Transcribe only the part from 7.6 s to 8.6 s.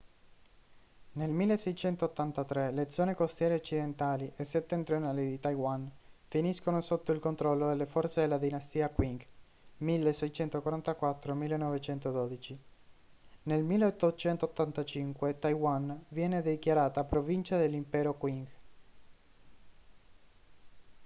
delle forze della